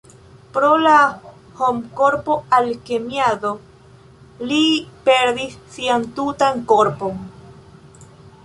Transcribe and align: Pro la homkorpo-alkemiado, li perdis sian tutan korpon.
Pro 0.53 0.69
la 0.83 0.93
homkorpo-alkemiado, 1.59 3.51
li 4.53 4.65
perdis 5.11 5.61
sian 5.77 6.09
tutan 6.17 6.69
korpon. 6.73 7.25